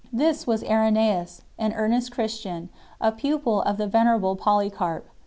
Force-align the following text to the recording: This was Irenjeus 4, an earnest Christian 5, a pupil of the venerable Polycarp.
This 0.11 0.47
was 0.47 0.63
Irenjeus 0.63 1.43
4, 1.59 1.65
an 1.67 1.73
earnest 1.73 2.11
Christian 2.11 2.69
5, 3.01 3.13
a 3.13 3.15
pupil 3.15 3.61
of 3.61 3.77
the 3.77 3.85
venerable 3.85 4.35
Polycarp. 4.35 5.05